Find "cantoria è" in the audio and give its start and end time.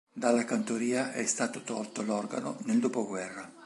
0.45-1.23